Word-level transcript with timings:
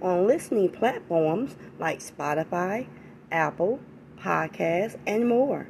on 0.00 0.26
listening 0.26 0.70
platforms 0.70 1.56
like 1.78 2.00
Spotify, 2.00 2.86
Apple, 3.30 3.80
Podcasts, 4.18 4.98
and 5.06 5.28
more. 5.28 5.68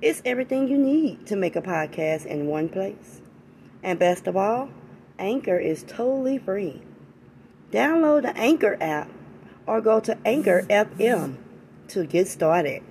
It's 0.00 0.22
everything 0.24 0.68
you 0.68 0.78
need 0.78 1.26
to 1.26 1.36
make 1.36 1.56
a 1.56 1.62
podcast 1.62 2.26
in 2.26 2.46
one 2.46 2.68
place. 2.68 3.20
And 3.82 3.98
best 3.98 4.26
of 4.26 4.36
all, 4.36 4.68
Anchor 5.18 5.58
is 5.58 5.84
totally 5.84 6.38
free. 6.38 6.82
Download 7.70 8.22
the 8.22 8.36
Anchor 8.36 8.76
app 8.80 9.08
or 9.66 9.80
go 9.80 10.00
to 10.00 10.18
Anchor 10.24 10.62
FM 10.68 11.36
to 11.88 12.04
get 12.04 12.28
started. 12.28 12.82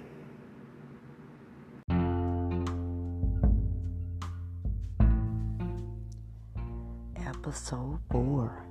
Episode 7.17 7.99
4 8.11 8.70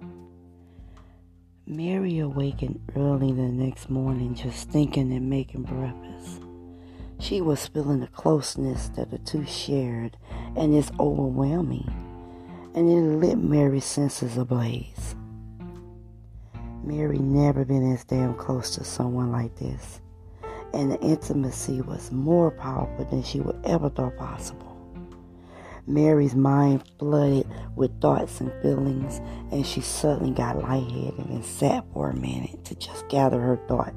Mary 1.71 2.19
awakened 2.19 2.81
early 2.97 3.31
the 3.31 3.43
next 3.43 3.89
morning 3.89 4.35
just 4.35 4.69
thinking 4.71 5.13
and 5.13 5.31
making 5.31 5.63
breakfast. 5.63 6.43
She 7.21 7.41
was 7.41 7.69
feeling 7.69 8.01
the 8.01 8.09
closeness 8.09 8.89
that 8.97 9.13
the 9.13 9.19
two 9.19 9.47
shared, 9.47 10.17
and 10.57 10.75
it's 10.75 10.91
overwhelming, 10.99 11.89
and 12.75 12.91
it 12.91 13.25
lit 13.25 13.39
Mary's 13.39 13.85
senses 13.85 14.37
ablaze. 14.37 15.15
Mary 16.83 17.21
never 17.21 17.65
been 17.65 17.93
as 17.93 18.03
damn 18.03 18.35
close 18.35 18.75
to 18.75 18.83
someone 18.83 19.31
like 19.31 19.55
this, 19.55 20.01
and 20.75 20.91
the 20.91 21.01
intimacy 21.01 21.83
was 21.83 22.11
more 22.11 22.51
powerful 22.51 23.05
than 23.05 23.23
she 23.23 23.39
would 23.39 23.61
ever 23.65 23.89
thought 23.89 24.17
possible. 24.17 24.70
Mary's 25.91 26.35
mind 26.35 26.85
flooded 26.99 27.47
with 27.75 28.01
thoughts 28.01 28.41
and 28.41 28.53
feelings, 28.63 29.21
and 29.51 29.67
she 29.67 29.81
suddenly 29.81 30.33
got 30.33 30.63
lightheaded 30.63 31.27
and 31.27 31.45
sat 31.45 31.85
for 31.93 32.11
a 32.11 32.17
minute 32.17 32.65
to 32.65 32.75
just 32.77 33.09
gather 33.09 33.41
her 33.41 33.57
thoughts. 33.69 33.95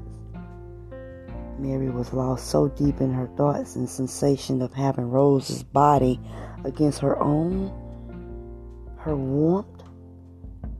Mary 1.58 1.88
was 1.88 2.12
lost 2.12 2.48
so 2.48 2.68
deep 2.68 3.00
in 3.00 3.12
her 3.12 3.28
thoughts 3.36 3.76
and 3.76 3.88
sensation 3.88 4.60
of 4.60 4.72
having 4.72 5.08
Rose's 5.08 5.62
body 5.62 6.20
against 6.64 7.00
her 7.00 7.18
own, 7.22 7.72
her 8.98 9.14
warmth, 9.16 9.68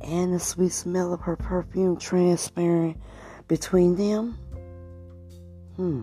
and 0.00 0.34
the 0.34 0.40
sweet 0.40 0.72
smell 0.72 1.12
of 1.12 1.20
her 1.20 1.36
perfume 1.36 1.96
transparent 1.96 2.96
between 3.46 3.94
them. 3.94 4.36
Hmm. 5.76 6.02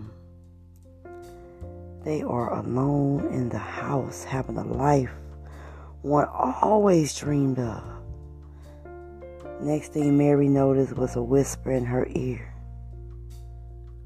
They 2.04 2.22
are 2.22 2.58
alone 2.58 3.28
in 3.32 3.48
the 3.48 3.58
house 3.58 4.24
having 4.24 4.58
a 4.58 4.64
life 4.64 5.10
one 6.02 6.26
always 6.26 7.16
dreamed 7.16 7.60
of. 7.60 7.82
Next 9.60 9.92
thing 9.92 10.18
Mary 10.18 10.48
noticed 10.48 10.96
was 10.96 11.14
a 11.14 11.22
whisper 11.22 11.70
in 11.70 11.84
her 11.84 12.08
ear. 12.10 12.52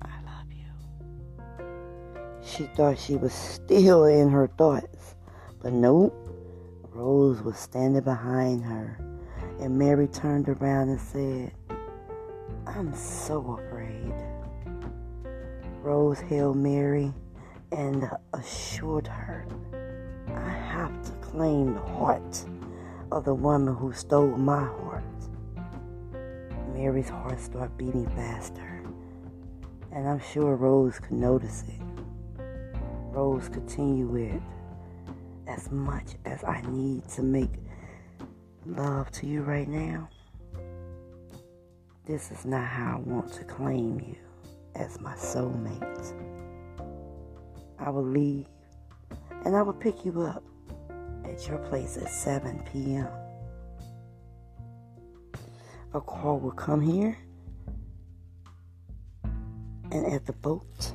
I 0.03 0.21
love 0.27 0.53
you. 0.53 1.65
She 2.45 2.65
thought 2.65 2.99
she 2.99 3.17
was 3.17 3.33
still 3.33 4.05
in 4.05 4.29
her 4.29 4.49
thoughts, 4.59 5.15
but 5.63 5.73
nope. 5.73 6.15
Rose 6.93 7.43
was 7.43 7.57
standing 7.57 8.03
behind 8.03 8.63
her, 8.65 8.99
and 9.59 9.79
Mary 9.79 10.09
turned 10.09 10.51
around 10.51 10.91
and 10.91 11.01
said, 11.01 11.53
I'm 12.67 12.95
so 12.95 13.59
afraid. 13.59 14.13
Rose 15.83 16.21
held 16.21 16.59
Mary 16.59 17.13
and 17.73 18.09
assured 18.33 19.07
her, 19.07 19.47
I 20.29 20.51
have 20.51 21.03
to 21.05 21.13
claim 21.27 21.75
the 21.75 21.81
heart 21.81 22.45
of 23.11 23.25
the 23.25 23.35
woman 23.35 23.75
who 23.75 23.93
stole 23.93 24.37
my 24.37 24.65
heart. 24.65 25.05
Mary's 26.75 27.09
heart 27.09 27.41
started 27.41 27.77
beating 27.77 28.07
faster, 28.11 28.83
and 29.93 30.09
I'm 30.09 30.21
sure 30.21 30.57
Rose 30.57 30.99
could 30.99 31.13
notice 31.13 31.65
it. 31.69 32.43
Rose 33.11 33.49
continued 33.49 34.11
with, 34.11 34.43
as 35.47 35.71
much 35.71 36.17
as 36.25 36.45
I 36.45 36.61
need 36.69 37.09
to 37.11 37.23
make 37.23 37.53
love 38.67 39.11
to 39.13 39.27
you 39.27 39.43
right 39.43 39.69
now, 39.69 40.09
this 42.05 42.31
is 42.31 42.45
not 42.45 42.67
how 42.67 42.97
I 42.97 43.01
want 43.09 43.33
to 43.33 43.45
claim 43.45 43.99
you 44.01 44.17
as 44.75 45.01
my 45.01 45.15
soulmate. 45.15 46.36
I 47.79 47.91
will 47.91 48.07
leave 48.07 48.47
and 49.45 49.55
I 49.55 49.63
will 49.63 49.73
pick 49.73 50.05
you 50.05 50.23
up 50.23 50.43
at 51.25 51.47
your 51.47 51.59
place 51.59 51.97
at 51.97 52.09
7 52.09 52.63
p.m. 52.73 53.09
A 55.95 56.01
car 56.01 56.37
will 56.37 56.51
come 56.53 56.81
here 56.81 57.17
and 59.93 60.07
at 60.13 60.27
the 60.27 60.33
boat 60.33 60.93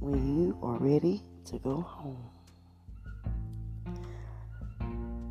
when 0.00 0.38
you 0.38 0.58
are 0.62 0.78
ready 0.78 1.22
to 1.46 1.58
go 1.58 1.80
home. 1.80 2.30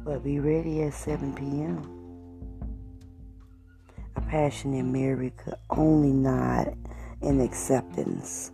But 0.04 0.24
be 0.24 0.40
ready 0.40 0.84
at 0.84 0.94
7 0.94 1.34
p.m. 1.34 2.04
A 4.16 4.22
passionate 4.22 4.84
Mary 4.84 5.32
could 5.38 5.56
only 5.70 6.12
nod 6.12 6.76
in 7.22 7.40
acceptance. 7.40 8.52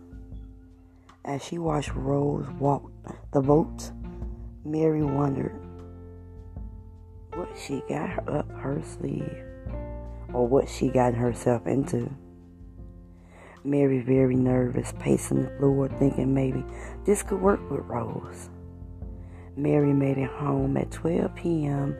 As 1.24 1.44
she 1.44 1.58
watched 1.58 1.94
Rose 1.94 2.48
walk 2.58 2.90
the 3.32 3.42
boat, 3.42 3.92
Mary 4.64 5.02
wondered 5.02 5.54
what 7.34 7.48
she 7.56 7.82
got 7.88 8.28
up 8.28 8.50
her 8.52 8.82
sleeve 8.82 9.44
or 10.32 10.46
what 10.46 10.68
she 10.68 10.88
got 10.88 11.14
herself 11.14 11.66
into. 11.66 12.10
Mary, 13.64 14.00
very 14.00 14.34
nervous, 14.34 14.94
pacing 14.98 15.42
the 15.42 15.50
floor, 15.58 15.88
thinking 15.98 16.32
maybe 16.32 16.64
this 17.04 17.22
could 17.22 17.40
work 17.40 17.60
with 17.70 17.80
Rose. 17.80 18.48
Mary 19.56 19.92
made 19.92 20.16
it 20.16 20.30
home 20.30 20.76
at 20.78 20.90
12 20.90 21.34
p.m. 21.34 21.94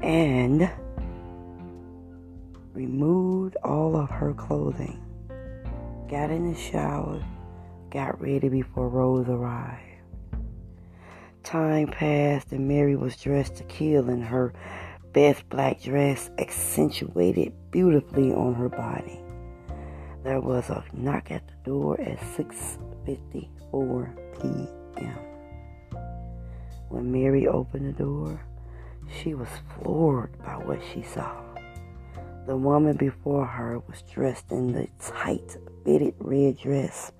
and 0.00 0.70
removed 2.72 3.56
all 3.62 3.96
of 3.96 4.08
her 4.08 4.32
clothing, 4.32 4.98
got 6.08 6.30
in 6.30 6.50
the 6.50 6.58
shower, 6.58 7.22
got 7.90 8.20
ready 8.20 8.48
before 8.48 8.88
Rose 8.88 9.28
arrived. 9.28 9.82
Time 11.42 11.88
passed 11.88 12.52
and 12.52 12.68
Mary 12.68 12.94
was 12.96 13.16
dressed 13.16 13.56
to 13.56 13.64
kill 13.64 14.10
in 14.10 14.20
her 14.20 14.52
best 15.12 15.48
black 15.48 15.82
dress 15.82 16.30
accentuated 16.38 17.52
beautifully 17.70 18.32
on 18.32 18.54
her 18.54 18.68
body. 18.68 19.20
There 20.24 20.40
was 20.40 20.68
a 20.68 20.84
knock 20.92 21.30
at 21.30 21.48
the 21.48 21.54
door 21.64 22.00
at 22.00 22.18
6:54 22.18 24.40
p.m. 24.40 25.18
When 26.88 27.10
Mary 27.10 27.46
opened 27.46 27.94
the 27.94 28.04
door, 28.04 28.40
she 29.22 29.34
was 29.34 29.48
floored 29.74 30.36
by 30.44 30.56
what 30.56 30.80
she 30.92 31.02
saw. 31.02 31.32
The 32.46 32.56
woman 32.56 32.96
before 32.96 33.46
her 33.46 33.78
was 33.78 34.02
dressed 34.02 34.52
in 34.52 34.72
the 34.72 34.88
tight 35.00 35.56
fitted 35.84 36.14
red 36.18 36.58
dress 36.58 37.12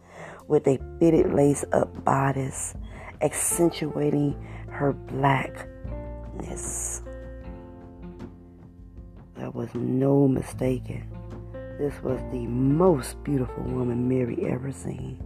with 0.48 0.66
a 0.66 0.78
fitted 0.98 1.32
lace 1.32 1.64
up 1.72 2.04
bodice, 2.04 2.74
accentuating 3.20 4.34
her 4.70 4.92
blackness. 4.92 7.02
There 9.36 9.50
was 9.50 9.72
no 9.74 10.26
mistaking. 10.26 11.08
This 11.78 12.02
was 12.02 12.18
the 12.32 12.46
most 12.46 13.22
beautiful 13.22 13.62
woman 13.62 14.08
Mary 14.08 14.50
ever 14.50 14.72
seen. 14.72 15.22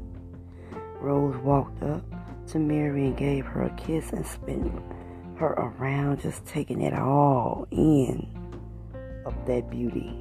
Rose 1.01 1.37
walked 1.39 1.83
up 1.83 2.05
to 2.49 2.59
Mary 2.59 3.07
and 3.07 3.17
gave 3.17 3.47
her 3.47 3.63
a 3.63 3.71
kiss 3.77 4.13
and 4.13 4.27
spun 4.27 4.83
her 5.39 5.53
around, 5.53 6.21
just 6.21 6.45
taking 6.45 6.83
it 6.83 6.93
all 6.93 7.67
in 7.71 8.27
of 9.25 9.35
that 9.47 9.71
beauty. 9.71 10.15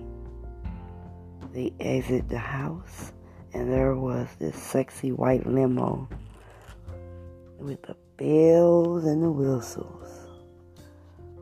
They 1.53 1.73
exited 1.79 2.29
the 2.29 2.37
house 2.37 3.11
and 3.53 3.71
there 3.71 3.95
was 3.95 4.27
this 4.39 4.55
sexy 4.55 5.11
white 5.11 5.45
limo 5.45 6.07
with 7.59 7.81
the 7.83 7.95
bells 8.17 9.05
and 9.05 9.23
the 9.23 9.31
whistles. 9.31 10.27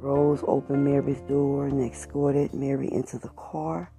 Rose 0.02 0.44
opened 0.48 0.86
Mary's 0.86 1.20
door 1.22 1.68
and 1.68 1.82
escorted 1.82 2.54
Mary 2.54 2.92
into 2.92 3.18
the 3.18 3.30
car, 3.30 3.92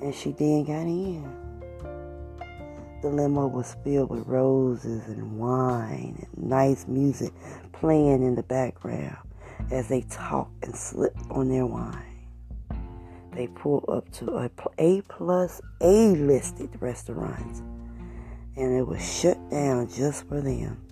and 0.00 0.14
she 0.14 0.32
then 0.32 0.64
got 0.64 0.86
in. 0.86 1.24
The 3.02 3.08
limo 3.08 3.48
was 3.48 3.74
filled 3.82 4.10
with 4.10 4.26
roses 4.26 5.06
and 5.08 5.38
wine 5.38 6.24
and 6.36 6.48
nice 6.48 6.86
music 6.86 7.32
playing 7.72 8.22
in 8.22 8.36
the 8.36 8.44
background 8.44 9.16
as 9.72 9.88
they 9.88 10.02
talked 10.02 10.64
and 10.64 10.76
slipped 10.76 11.18
on 11.30 11.48
their 11.48 11.66
wine. 11.66 12.11
They 13.32 13.46
pulled 13.46 13.84
up 13.88 14.10
to 14.12 14.36
a 14.36 14.50
A 14.78 15.00
plus 15.02 15.60
A 15.80 16.14
listed 16.16 16.70
restaurant 16.80 17.62
and 18.56 18.76
it 18.76 18.86
was 18.86 19.02
shut 19.02 19.38
down 19.50 19.88
just 19.88 20.28
for 20.28 20.40
them. 20.40 20.82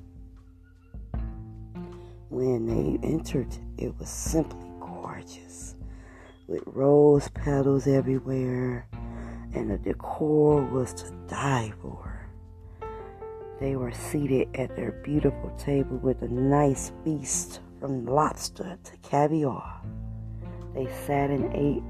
When 2.30 2.66
they 2.66 3.06
entered, 3.06 3.54
it 3.76 3.98
was 3.98 4.08
simply 4.08 4.70
gorgeous 4.80 5.76
with 6.46 6.62
rose 6.66 7.28
petals 7.28 7.86
everywhere 7.86 8.88
and 9.52 9.70
the 9.70 9.78
decor 9.78 10.62
was 10.62 10.94
to 10.94 11.10
die 11.28 11.72
for. 11.82 12.28
They 13.60 13.76
were 13.76 13.92
seated 13.92 14.48
at 14.54 14.74
their 14.74 14.92
beautiful 15.04 15.50
table 15.58 15.98
with 15.98 16.22
a 16.22 16.28
nice 16.28 16.92
feast 17.04 17.60
from 17.78 18.06
lobster 18.06 18.78
to 18.82 18.96
caviar. 18.98 19.82
They 20.74 20.86
sat 21.06 21.30
and 21.30 21.52
ate, 21.54 21.82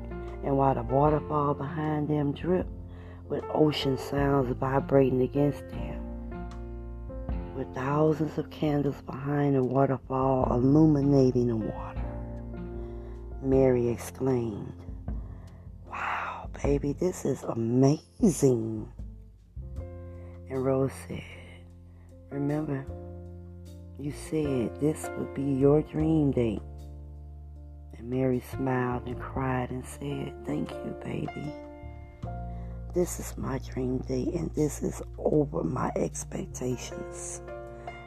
and 0.44 0.56
while 0.56 0.74
the 0.74 0.82
waterfall 0.82 1.54
behind 1.54 2.08
them 2.08 2.32
dripped 2.32 2.70
with 3.28 3.44
ocean 3.54 3.96
sounds 3.96 4.54
vibrating 4.58 5.22
against 5.22 5.68
them, 5.68 6.00
with 7.56 7.72
thousands 7.74 8.38
of 8.38 8.50
candles 8.50 9.00
behind 9.02 9.54
the 9.54 9.62
waterfall 9.62 10.48
illuminating 10.50 11.48
the 11.48 11.56
water, 11.56 12.02
Mary 13.42 13.88
exclaimed, 13.88 14.72
Wow, 15.90 16.48
baby, 16.62 16.92
this 16.92 17.24
is 17.24 17.42
amazing. 17.44 18.90
And 20.48 20.64
Rose 20.64 20.92
said, 21.06 21.22
Remember, 22.30 22.84
you 23.98 24.12
said 24.12 24.80
this 24.80 25.08
would 25.16 25.34
be 25.34 25.42
your 25.42 25.82
dream 25.82 26.32
date. 26.32 26.62
And 28.00 28.08
Mary 28.08 28.42
smiled 28.50 29.06
and 29.06 29.20
cried 29.20 29.70
and 29.70 29.84
said, 29.84 30.32
Thank 30.46 30.70
you, 30.70 30.96
baby. 31.04 31.52
This 32.94 33.20
is 33.20 33.36
my 33.36 33.58
dream 33.58 33.98
date, 33.98 34.32
and 34.32 34.50
this 34.54 34.82
is 34.82 35.02
over 35.18 35.62
my 35.62 35.92
expectations. 35.96 37.42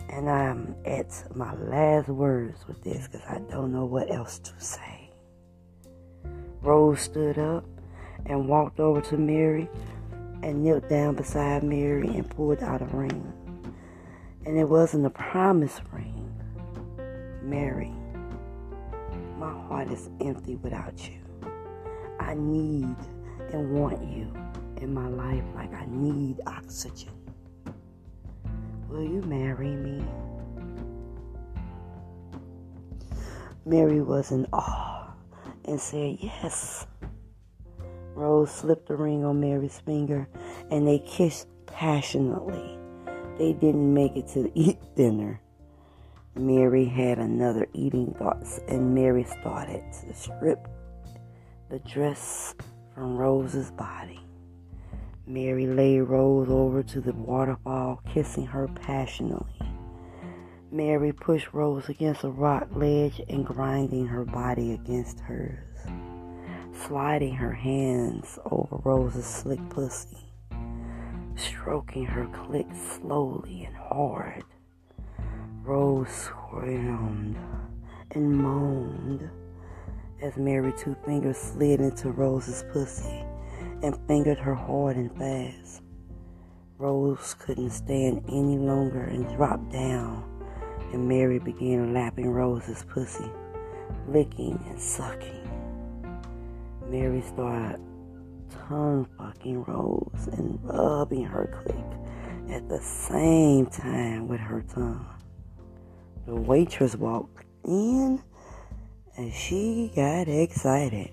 And 0.09 0.27
I'm 0.27 0.75
at 0.83 1.23
my 1.35 1.53
last 1.53 2.09
words 2.09 2.67
with 2.67 2.83
this 2.83 3.07
because 3.07 3.21
I 3.29 3.37
don't 3.51 3.71
know 3.71 3.85
what 3.85 4.09
else 4.09 4.39
to 4.39 4.53
say. 4.57 5.11
Rose 6.63 7.01
stood 7.01 7.37
up 7.37 7.63
and 8.25 8.49
walked 8.49 8.79
over 8.79 8.99
to 8.99 9.17
Mary 9.17 9.69
and 10.41 10.63
knelt 10.63 10.89
down 10.89 11.15
beside 11.15 11.61
Mary 11.61 12.07
and 12.07 12.27
pulled 12.27 12.63
out 12.63 12.81
a 12.81 12.85
ring. 12.85 13.31
And 14.47 14.57
it 14.57 14.67
wasn't 14.67 15.05
a 15.05 15.11
promise 15.11 15.79
ring. 15.91 16.31
Mary, 17.43 17.93
my 19.43 19.67
heart 19.67 19.91
is 19.91 20.09
empty 20.21 20.55
without 20.55 20.97
you. 21.05 21.19
I 22.17 22.33
need 22.33 22.95
and 23.51 23.73
want 23.73 24.01
you 24.01 24.33
in 24.77 24.93
my 24.93 25.09
life 25.09 25.43
like 25.53 25.73
I 25.73 25.85
need 25.89 26.39
oxygen. 26.47 27.11
Will 28.87 29.03
you 29.03 29.21
marry 29.23 29.75
me? 29.75 30.01
Mary 33.65 34.01
was 34.01 34.31
in 34.31 34.47
awe 34.53 35.13
and 35.65 35.77
said, 35.77 36.19
Yes. 36.21 36.87
Rose 38.15 38.51
slipped 38.51 38.87
the 38.87 38.95
ring 38.95 39.25
on 39.25 39.41
Mary's 39.41 39.79
finger 39.79 40.25
and 40.71 40.87
they 40.87 40.99
kissed 40.99 41.47
passionately. 41.65 42.77
They 43.37 43.51
didn't 43.51 43.93
make 43.93 44.15
it 44.15 44.29
to 44.29 44.49
eat 44.57 44.77
dinner. 44.95 45.41
Mary 46.35 46.85
had 46.85 47.19
another 47.19 47.67
eating 47.73 48.13
thoughts 48.17 48.59
and 48.67 48.93
Mary 48.93 49.23
started 49.23 49.83
to 49.93 50.13
strip 50.13 50.67
the 51.69 51.79
dress 51.79 52.55
from 52.93 53.17
Rose's 53.17 53.71
body. 53.71 54.19
Mary 55.25 55.67
laid 55.67 56.01
Rose 56.01 56.49
over 56.49 56.83
to 56.83 57.01
the 57.01 57.13
waterfall, 57.13 58.01
kissing 58.13 58.45
her 58.45 58.67
passionately. 58.67 59.67
Mary 60.71 61.11
pushed 61.11 61.53
Rose 61.53 61.87
against 61.87 62.23
a 62.23 62.29
rock 62.29 62.67
ledge 62.75 63.21
and 63.29 63.45
grinding 63.45 64.07
her 64.07 64.25
body 64.25 64.73
against 64.73 65.19
hers 65.21 65.73
sliding 66.87 67.33
her 67.35 67.53
hands 67.53 68.39
over 68.51 68.77
Rose's 68.83 69.25
slick 69.25 69.59
pussy, 69.69 70.17
stroking 71.35 72.05
her 72.05 72.25
clit 72.25 72.75
slowly 72.75 73.63
and 73.65 73.75
hard. 73.75 74.43
Rose 75.65 76.09
squirmed 76.09 77.37
and 78.11 78.37
moaned 78.37 79.29
as 80.21 80.35
Mary 80.35 80.73
two 80.77 80.93
fingers 81.05 81.37
slid 81.37 81.79
into 81.79 82.11
Rose's 82.11 82.65
pussy 82.73 83.23
and 83.81 83.97
fingered 84.05 84.39
her 84.39 84.55
hard 84.55 84.97
and 84.97 85.09
fast. 85.17 85.81
Rose 86.77 87.35
couldn't 87.39 87.69
stand 87.69 88.25
any 88.27 88.57
longer 88.57 89.03
and 89.03 89.25
dropped 89.37 89.71
down, 89.71 90.25
and 90.91 91.07
Mary 91.07 91.39
began 91.39 91.93
lapping 91.93 92.29
Rose's 92.29 92.83
pussy, 92.89 93.31
licking 94.09 94.61
and 94.67 94.77
sucking. 94.77 95.49
Mary 96.89 97.21
started 97.21 97.79
tongue 98.67 99.07
fucking 99.17 99.63
Rose 99.63 100.27
and 100.33 100.59
rubbing 100.61 101.23
her 101.23 101.49
clit 101.63 102.51
at 102.53 102.67
the 102.67 102.81
same 102.81 103.65
time 103.67 104.27
with 104.27 104.41
her 104.41 104.61
tongue. 104.63 105.12
The 106.25 106.35
waitress 106.35 106.95
walked 106.95 107.43
in 107.65 108.21
and 109.17 109.33
she 109.33 109.91
got 109.93 110.29
excited. 110.29 111.11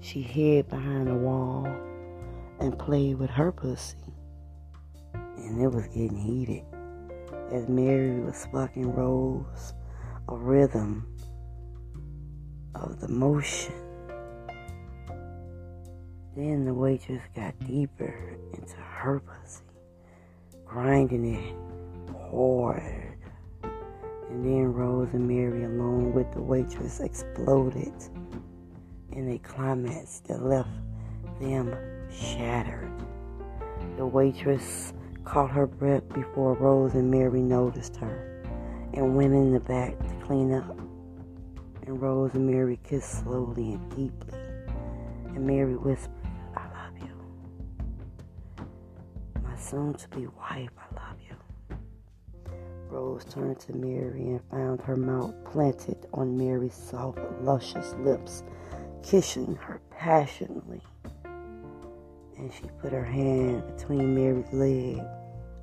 She 0.00 0.22
hid 0.22 0.68
behind 0.68 1.08
a 1.08 1.14
wall 1.14 1.66
and 2.58 2.78
played 2.78 3.18
with 3.18 3.28
her 3.30 3.52
pussy. 3.52 3.98
And 5.12 5.60
it 5.60 5.68
was 5.68 5.86
getting 5.88 6.16
heated 6.16 6.64
as 7.52 7.68
Mary 7.68 8.20
was 8.20 8.46
fucking 8.46 8.94
Rose 8.94 9.74
a 10.28 10.34
rhythm 10.34 11.06
of 12.74 12.98
the 13.00 13.08
motion. 13.08 13.74
Then 16.34 16.64
the 16.64 16.72
waitress 16.72 17.22
got 17.36 17.58
deeper 17.60 18.38
into 18.54 18.76
her 18.76 19.20
pussy, 19.20 19.64
grinding 20.64 21.34
it 21.34 21.71
And 24.32 24.44
then 24.44 24.72
Rose 24.72 25.12
and 25.12 25.28
Mary, 25.28 25.64
along 25.64 26.14
with 26.14 26.32
the 26.32 26.40
waitress, 26.40 27.00
exploded 27.00 27.92
in 29.12 29.30
a 29.32 29.38
climax 29.38 30.20
that 30.28 30.42
left 30.42 30.70
them 31.40 31.76
shattered. 32.10 32.90
The 33.98 34.06
waitress 34.06 34.94
caught 35.24 35.50
her 35.50 35.66
breath 35.66 36.08
before 36.08 36.54
Rose 36.54 36.94
and 36.94 37.10
Mary 37.10 37.42
noticed 37.42 37.96
her 37.96 38.42
and 38.94 39.14
went 39.14 39.34
in 39.34 39.52
the 39.52 39.60
back 39.60 39.98
to 39.98 40.14
clean 40.26 40.54
up 40.54 40.78
and 41.86 42.00
Rose 42.00 42.34
and 42.34 42.46
Mary 42.46 42.78
kissed 42.84 43.22
slowly 43.22 43.74
and 43.74 43.90
deeply. 43.90 44.38
And 45.34 45.46
Mary 45.46 45.76
whispered, 45.76 46.10
I 46.56 46.64
love 46.68 46.96
you. 46.98 48.64
My 49.42 49.56
soon 49.56 49.94
to 49.94 50.08
be 50.08 50.26
wife, 50.26 50.70
I 50.78 50.94
love 50.94 51.16
you. 51.28 51.36
Rose 52.92 53.24
turned 53.24 53.58
to 53.60 53.72
Mary 53.72 54.20
and 54.20 54.40
found 54.50 54.82
her 54.82 54.96
mouth 54.96 55.32
planted 55.46 56.06
on 56.12 56.36
Mary's 56.36 56.74
soft, 56.74 57.18
luscious 57.40 57.94
lips, 57.94 58.42
kissing 59.02 59.54
her 59.62 59.80
passionately. 59.90 60.82
And 62.36 62.52
she 62.52 62.64
put 62.82 62.92
her 62.92 63.04
hand 63.04 63.66
between 63.74 64.14
Mary's 64.14 64.52
leg 64.52 65.02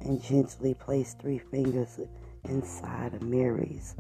and 0.01 0.24
gently 0.24 0.74
placed 0.74 1.19
three 1.19 1.38
fingers 1.38 2.00
inside 2.45 3.13
of 3.13 3.21
Mary's 3.21 3.95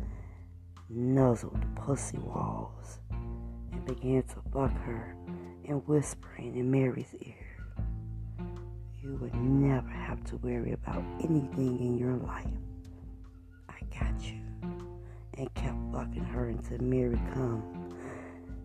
nuzzled 0.89 1.63
pussy 1.75 2.17
walls 2.17 2.97
and 3.71 3.85
began 3.85 4.23
to 4.23 4.41
fuck 4.51 4.73
her 4.85 5.15
and 5.67 5.87
whispering 5.87 6.55
in 6.55 6.71
Mary's 6.71 7.13
ear. 7.21 7.35
You 9.03 9.19
would 9.21 9.35
never 9.35 9.87
have 9.87 10.23
to 10.25 10.37
worry 10.37 10.71
about 10.71 11.03
anything 11.19 11.79
in 11.79 11.95
your 11.95 12.15
life. 12.15 12.58
And 15.39 15.53
kept 15.53 15.77
fucking 15.93 16.25
her 16.25 16.49
until 16.49 16.79
Mary 16.79 17.17
come 17.33 17.95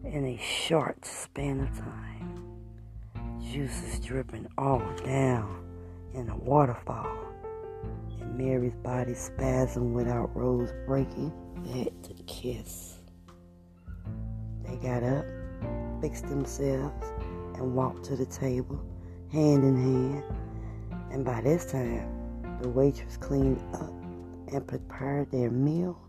in 0.02 0.25
a 0.25 0.37
short 0.38 1.04
span 1.07 1.61
of 1.61 1.69
time. 1.78 2.43
Juices 3.40 4.00
dripping 4.00 4.49
all 4.59 4.83
down 5.04 5.64
in 6.14 6.28
a 6.28 6.37
waterfall. 6.37 7.16
And 8.21 8.37
Mary's 8.37 8.75
body 8.83 9.12
spasmed 9.12 9.93
without 9.93 10.35
Rose 10.35 10.73
breaking 10.85 11.33
that 11.62 12.26
kiss. 12.26 12.99
They 14.66 14.75
got 14.75 15.04
up, 15.04 15.26
fixed 16.00 16.28
themselves, 16.28 17.07
and 17.54 17.76
walked 17.76 18.04
to 18.07 18.16
the 18.16 18.26
table, 18.26 18.85
hand 19.31 19.62
in 19.62 19.76
hand, 19.76 20.25
And 21.12 21.25
by 21.25 21.40
this 21.40 21.71
time, 21.71 22.59
the 22.61 22.69
waitress 22.69 23.16
cleaned 23.16 23.62
up 23.75 23.93
and 24.52 24.66
prepared 24.66 25.31
their 25.31 25.52
meal 25.52 26.00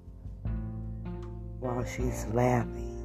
while 1.66 1.84
she's 1.84 2.28
laughing 2.28 3.04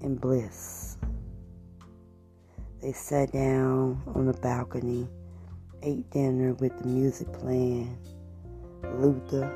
in 0.00 0.16
bliss. 0.16 0.96
They 2.80 2.92
sat 2.92 3.32
down 3.32 4.00
on 4.14 4.24
the 4.24 4.32
balcony, 4.32 5.06
ate 5.82 6.10
dinner 6.10 6.54
with 6.54 6.78
the 6.78 6.86
music 6.86 7.30
playing, 7.34 7.98
Luther 8.82 9.52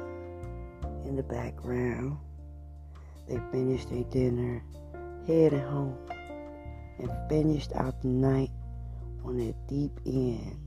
in 1.06 1.16
the 1.16 1.22
background. 1.22 2.18
They 3.26 3.40
finished 3.50 3.88
their 3.88 4.04
dinner, 4.04 4.62
headed 5.26 5.62
home, 5.62 5.96
and 6.98 7.10
finished 7.30 7.72
out 7.74 8.02
the 8.02 8.08
night 8.08 8.50
on 9.24 9.38
the 9.38 9.54
deep 9.66 9.98
end 10.04 10.60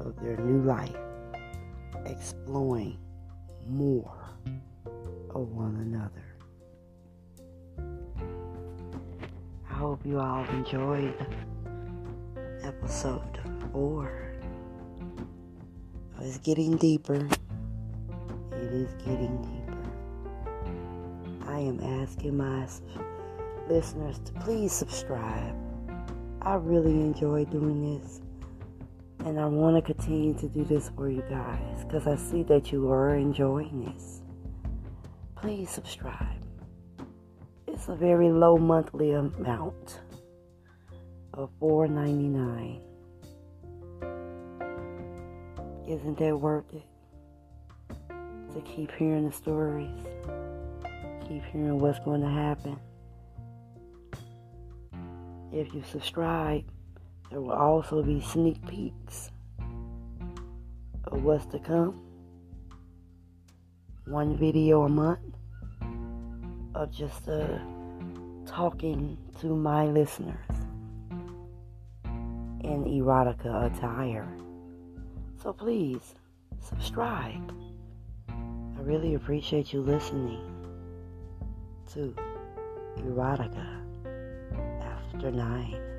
of 0.00 0.20
their 0.20 0.36
new 0.36 0.62
life, 0.64 0.94
exploring 2.04 2.98
more 3.66 4.27
of 5.34 5.48
one 5.48 5.76
another. 5.76 6.24
I 9.70 9.74
hope 9.74 10.04
you 10.04 10.18
all 10.18 10.44
enjoyed 10.46 11.14
episode 12.62 13.38
four. 13.72 14.32
It's 16.20 16.38
getting 16.38 16.76
deeper. 16.76 17.28
It 18.52 18.72
is 18.72 18.92
getting 18.94 19.40
deeper. 19.42 19.78
I 21.46 21.60
am 21.60 21.80
asking 21.80 22.36
my 22.36 22.66
listeners 23.68 24.18
to 24.24 24.32
please 24.40 24.72
subscribe. 24.72 25.54
I 26.42 26.54
really 26.54 27.00
enjoy 27.00 27.44
doing 27.44 28.00
this. 28.00 28.20
And 29.20 29.38
I 29.38 29.46
want 29.46 29.76
to 29.76 29.82
continue 29.82 30.34
to 30.34 30.48
do 30.48 30.64
this 30.64 30.90
for 30.96 31.08
you 31.08 31.22
guys 31.28 31.84
because 31.84 32.06
I 32.06 32.16
see 32.16 32.42
that 32.44 32.72
you 32.72 32.90
are 32.90 33.14
enjoying 33.14 33.84
this. 33.84 34.22
Please 35.40 35.70
subscribe. 35.70 36.42
It's 37.68 37.88
a 37.88 37.94
very 37.94 38.28
low 38.28 38.58
monthly 38.58 39.12
amount 39.12 40.00
of 41.32 41.50
$4.99. 41.60 42.80
Isn't 45.88 46.18
that 46.18 46.36
worth 46.36 46.64
it? 46.74 46.82
To 48.52 48.60
keep 48.62 48.90
hearing 48.92 49.26
the 49.26 49.32
stories, 49.32 49.94
keep 51.28 51.44
hearing 51.44 51.78
what's 51.78 52.00
going 52.00 52.22
to 52.22 52.28
happen. 52.28 52.76
If 55.52 55.72
you 55.72 55.84
subscribe, 55.88 56.64
there 57.30 57.40
will 57.40 57.52
also 57.52 58.02
be 58.02 58.20
sneak 58.20 58.66
peeks 58.66 59.30
of 61.04 61.22
what's 61.22 61.46
to 61.46 61.60
come. 61.60 62.07
One 64.08 64.38
video 64.38 64.84
a 64.84 64.88
month 64.88 65.36
of 66.74 66.90
just 66.90 67.28
uh, 67.28 67.58
talking 68.46 69.18
to 69.40 69.54
my 69.54 69.84
listeners 69.84 70.34
in 72.64 72.84
erotica 72.84 73.66
attire. 73.70 74.26
So 75.42 75.52
please 75.52 76.14
subscribe. 76.58 77.52
I 78.30 78.80
really 78.80 79.12
appreciate 79.12 79.74
you 79.74 79.82
listening 79.82 80.40
to 81.92 82.14
Erotica 82.96 83.84
After 84.80 85.30
Nine. 85.30 85.97